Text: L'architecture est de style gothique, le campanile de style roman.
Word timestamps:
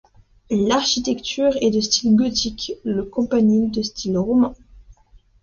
L'architecture 0.49 1.51
est 1.61 1.69
de 1.69 1.79
style 1.79 2.15
gothique, 2.15 2.71
le 2.83 3.05
campanile 3.05 3.69
de 3.69 3.83
style 3.83 4.17
roman. 4.17 4.55